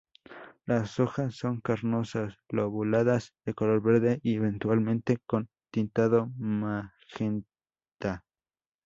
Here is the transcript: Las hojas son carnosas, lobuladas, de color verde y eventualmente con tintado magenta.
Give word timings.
Las 0.65 0.99
hojas 0.99 1.35
son 1.35 1.61
carnosas, 1.61 2.33
lobuladas, 2.49 3.35
de 3.45 3.53
color 3.53 3.83
verde 3.83 4.19
y 4.23 4.33
eventualmente 4.37 5.19
con 5.27 5.47
tintado 5.69 6.25
magenta. 6.39 8.23